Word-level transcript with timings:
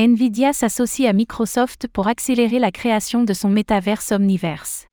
Nvidia 0.00 0.52
s'associe 0.52 1.08
à 1.08 1.12
Microsoft 1.12 1.88
pour 1.88 2.06
accélérer 2.06 2.60
la 2.60 2.70
création 2.70 3.24
de 3.24 3.32
son 3.32 3.48
métaverse 3.48 4.12
Omniverse. 4.12 4.86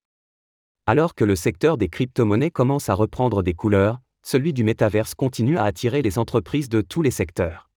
Alors 0.87 1.13
que 1.13 1.23
le 1.23 1.35
secteur 1.35 1.77
des 1.77 1.89
crypto-monnaies 1.89 2.49
commence 2.49 2.89
à 2.89 2.95
reprendre 2.95 3.43
des 3.43 3.53
couleurs, 3.53 3.99
celui 4.23 4.51
du 4.51 4.63
métaverse 4.63 5.13
continue 5.13 5.59
à 5.59 5.65
attirer 5.65 6.01
les 6.01 6.17
entreprises 6.17 6.69
de 6.69 6.81
tous 6.81 7.03
les 7.03 7.11
secteurs. 7.11 7.69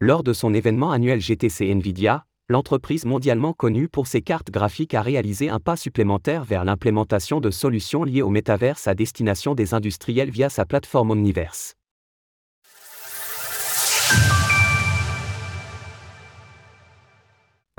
Lors 0.00 0.22
de 0.22 0.32
son 0.32 0.54
événement 0.54 0.92
annuel 0.92 1.20
GTC 1.20 1.70
Nvidia, 1.74 2.24
l'entreprise 2.48 3.04
mondialement 3.04 3.52
connue 3.52 3.90
pour 3.90 4.06
ses 4.06 4.22
cartes 4.22 4.50
graphiques 4.50 4.94
a 4.94 5.02
réalisé 5.02 5.50
un 5.50 5.60
pas 5.60 5.76
supplémentaire 5.76 6.44
vers 6.44 6.64
l'implémentation 6.64 7.42
de 7.42 7.50
solutions 7.50 8.02
liées 8.02 8.22
au 8.22 8.30
métaverse 8.30 8.88
à 8.88 8.94
destination 8.94 9.54
des 9.54 9.74
industriels 9.74 10.30
via 10.30 10.48
sa 10.48 10.64
plateforme 10.64 11.10
Omniverse. 11.10 11.74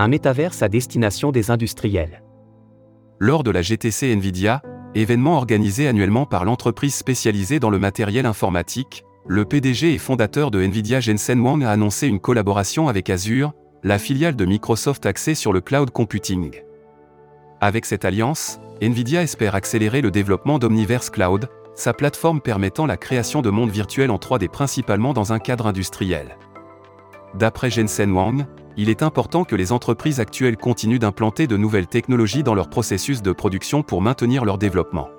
Un 0.02 0.08
métaverse 0.08 0.64
à 0.64 0.68
destination 0.68 1.32
des 1.32 1.52
industriels. 1.52 2.24
Lors 3.20 3.44
de 3.44 3.52
la 3.52 3.62
GTC 3.62 4.12
Nvidia, 4.14 4.64
événement 4.96 5.38
organisé 5.38 5.88
annuellement 5.88 6.26
par 6.26 6.44
l'entreprise 6.44 6.96
spécialisée 6.96 7.60
dans 7.60 7.70
le 7.70 7.78
matériel 7.78 8.26
informatique, 8.26 9.04
le 9.28 9.46
PDG 9.46 9.94
et 9.94 10.00
fondateur 10.00 10.50
de 10.50 10.60
Nvidia 10.60 11.02
Jensen 11.02 11.40
Huang 11.40 11.64
a 11.64 11.70
annoncé 11.70 12.08
une 12.08 12.20
collaboration 12.20 12.88
avec 12.88 13.12
Azure, 13.12 13.54
la 13.84 14.00
filiale 14.00 14.36
de 14.36 14.46
Microsoft 14.46 15.06
axée 15.06 15.36
sur 15.36 15.54
le 15.54 15.62
cloud 15.62 15.92
computing. 15.92 16.64
Avec 17.60 17.86
cette 17.86 18.04
alliance, 18.04 18.60
Nvidia 18.82 19.22
espère 19.22 19.54
accélérer 19.54 20.02
le 20.02 20.10
développement 20.10 20.58
d'Omniverse 20.58 21.12
Cloud, 21.12 21.48
sa 21.76 21.94
plateforme 21.94 22.42
permettant 22.42 22.88
la 22.88 22.98
création 22.98 23.44
de 23.44 23.52
mondes 23.52 23.70
virtuels 23.70 24.10
en 24.10 24.18
3D 24.18 24.50
principalement 24.50 25.14
dans 25.14 25.32
un 25.32 25.38
cadre 25.38 25.68
industriel. 25.68 26.38
D'après 27.36 27.70
Jensen 27.70 28.10
Huang, 28.10 28.48
il 28.78 28.90
est 28.90 29.04
important 29.04 29.44
que 29.44 29.56
les 29.56 29.72
entreprises 29.72 30.20
actuelles 30.20 30.58
continuent 30.58 31.00
d'implanter 31.00 31.48
de 31.48 31.58
nouvelles 31.58 31.88
technologies 31.88 32.44
dans 32.44 32.56
leur 32.56 32.70
processus 32.70 33.22
de 33.22 33.32
production 33.32 33.84
pour 33.84 34.02
maintenir 34.02 34.46
leur 34.46 34.58
développement. 34.58 35.10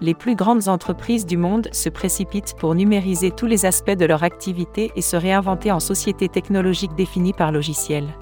Les 0.00 0.14
plus 0.14 0.34
grandes 0.34 0.68
entreprises 0.68 1.26
du 1.26 1.36
monde 1.36 1.68
se 1.72 1.88
précipitent 1.88 2.54
pour 2.58 2.74
numériser 2.74 3.30
tous 3.30 3.46
les 3.46 3.66
aspects 3.66 3.90
de 3.90 4.04
leur 4.04 4.24
activité 4.24 4.90
et 4.96 5.02
se 5.02 5.16
réinventer 5.16 5.70
en 5.70 5.80
sociétés 5.80 6.28
technologiques 6.28 6.94
définies 6.94 7.32
par 7.32 7.52
logiciel. 7.52 8.14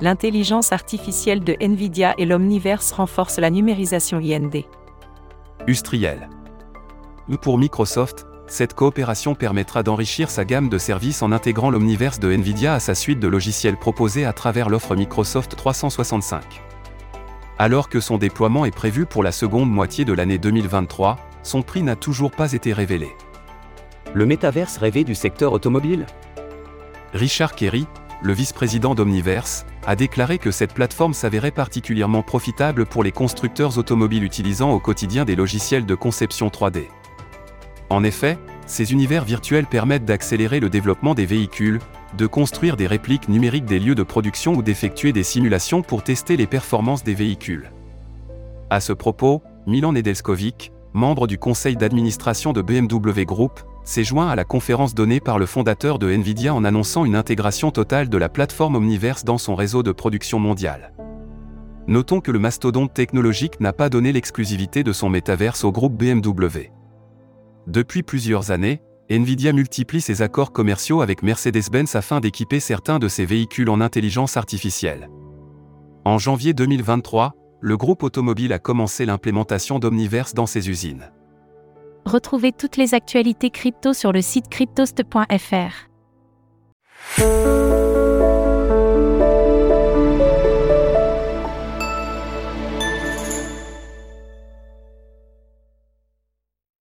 L'intelligence 0.00 0.72
artificielle 0.72 1.44
de 1.44 1.56
Nvidia 1.60 2.14
et 2.18 2.26
l'Omniverse 2.26 2.92
renforcent 2.92 3.38
la 3.38 3.50
numérisation 3.50 4.18
IND. 4.18 4.64
Industriel. 5.60 6.28
Pour 7.40 7.56
Microsoft, 7.56 8.26
cette 8.52 8.74
coopération 8.74 9.34
permettra 9.34 9.82
d'enrichir 9.82 10.28
sa 10.28 10.44
gamme 10.44 10.68
de 10.68 10.76
services 10.76 11.22
en 11.22 11.32
intégrant 11.32 11.70
l'Omniverse 11.70 12.20
de 12.20 12.30
Nvidia 12.30 12.74
à 12.74 12.80
sa 12.80 12.94
suite 12.94 13.18
de 13.18 13.26
logiciels 13.26 13.78
proposés 13.78 14.26
à 14.26 14.34
travers 14.34 14.68
l'offre 14.68 14.94
Microsoft 14.94 15.56
365. 15.56 16.60
Alors 17.58 17.88
que 17.88 17.98
son 17.98 18.18
déploiement 18.18 18.66
est 18.66 18.74
prévu 18.74 19.06
pour 19.06 19.22
la 19.22 19.32
seconde 19.32 19.70
moitié 19.70 20.04
de 20.04 20.12
l'année 20.12 20.36
2023, 20.36 21.16
son 21.42 21.62
prix 21.62 21.82
n'a 21.82 21.96
toujours 21.96 22.30
pas 22.30 22.52
été 22.52 22.74
révélé. 22.74 23.08
Le 24.12 24.26
métaverse 24.26 24.76
rêvé 24.76 25.02
du 25.02 25.14
secteur 25.14 25.54
automobile 25.54 26.04
Richard 27.14 27.54
Kerry, 27.54 27.86
le 28.22 28.34
vice-président 28.34 28.94
d'Omniverse, 28.94 29.64
a 29.86 29.96
déclaré 29.96 30.36
que 30.36 30.50
cette 30.50 30.74
plateforme 30.74 31.14
s'avérait 31.14 31.52
particulièrement 31.52 32.22
profitable 32.22 32.84
pour 32.84 33.02
les 33.02 33.12
constructeurs 33.12 33.78
automobiles 33.78 34.24
utilisant 34.24 34.72
au 34.72 34.78
quotidien 34.78 35.24
des 35.24 35.36
logiciels 35.36 35.86
de 35.86 35.94
conception 35.94 36.48
3D. 36.48 36.88
En 37.92 38.04
effet, 38.04 38.38
ces 38.64 38.92
univers 38.92 39.22
virtuels 39.22 39.66
permettent 39.66 40.06
d'accélérer 40.06 40.60
le 40.60 40.70
développement 40.70 41.14
des 41.14 41.26
véhicules, 41.26 41.78
de 42.16 42.26
construire 42.26 42.78
des 42.78 42.86
répliques 42.86 43.28
numériques 43.28 43.66
des 43.66 43.78
lieux 43.78 43.94
de 43.94 44.02
production 44.02 44.54
ou 44.54 44.62
d'effectuer 44.62 45.12
des 45.12 45.22
simulations 45.22 45.82
pour 45.82 46.02
tester 46.02 46.38
les 46.38 46.46
performances 46.46 47.04
des 47.04 47.12
véhicules. 47.12 47.70
À 48.70 48.80
ce 48.80 48.94
propos, 48.94 49.42
Milan 49.66 49.92
Nedelskovic, 49.92 50.72
membre 50.94 51.26
du 51.26 51.36
conseil 51.36 51.76
d'administration 51.76 52.54
de 52.54 52.62
BMW 52.62 53.26
Group, 53.26 53.60
s'est 53.84 54.04
joint 54.04 54.30
à 54.30 54.36
la 54.36 54.44
conférence 54.44 54.94
donnée 54.94 55.20
par 55.20 55.38
le 55.38 55.44
fondateur 55.44 55.98
de 55.98 56.10
Nvidia 56.10 56.54
en 56.54 56.64
annonçant 56.64 57.04
une 57.04 57.14
intégration 57.14 57.72
totale 57.72 58.08
de 58.08 58.16
la 58.16 58.30
plateforme 58.30 58.76
Omniverse 58.76 59.22
dans 59.22 59.36
son 59.36 59.54
réseau 59.54 59.82
de 59.82 59.92
production 59.92 60.38
mondial. 60.38 60.94
Notons 61.88 62.22
que 62.22 62.30
le 62.30 62.38
mastodonte 62.38 62.94
technologique 62.94 63.60
n'a 63.60 63.74
pas 63.74 63.90
donné 63.90 64.12
l'exclusivité 64.12 64.82
de 64.82 64.94
son 64.94 65.10
métaverse 65.10 65.62
au 65.62 65.72
groupe 65.72 65.92
BMW. 65.92 66.70
Depuis 67.66 68.02
plusieurs 68.02 68.50
années, 68.50 68.82
Nvidia 69.08 69.52
multiplie 69.52 70.00
ses 70.00 70.22
accords 70.22 70.52
commerciaux 70.52 71.00
avec 71.00 71.22
Mercedes-Benz 71.22 71.94
afin 71.94 72.20
d'équiper 72.20 72.60
certains 72.60 72.98
de 72.98 73.08
ses 73.08 73.24
véhicules 73.24 73.70
en 73.70 73.80
intelligence 73.80 74.36
artificielle. 74.36 75.10
En 76.04 76.18
janvier 76.18 76.54
2023, 76.54 77.34
le 77.60 77.76
groupe 77.76 78.02
automobile 78.02 78.52
a 78.52 78.58
commencé 78.58 79.06
l'implémentation 79.06 79.78
d'Omniverse 79.78 80.34
dans 80.34 80.46
ses 80.46 80.68
usines. 80.68 81.12
Retrouvez 82.04 82.50
toutes 82.50 82.76
les 82.76 82.94
actualités 82.94 83.50
crypto 83.50 83.92
sur 83.92 84.12
le 84.12 84.22
site 84.22 84.48
cryptost.fr. 84.48 85.91